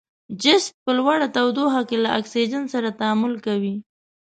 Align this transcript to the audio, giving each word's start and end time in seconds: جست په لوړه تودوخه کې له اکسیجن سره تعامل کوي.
جست 0.41 0.71
په 0.83 0.91
لوړه 0.99 1.27
تودوخه 1.35 1.81
کې 1.89 1.97
له 2.03 2.09
اکسیجن 2.19 2.63
سره 2.73 2.95
تعامل 2.99 3.33
کوي. 3.45 3.75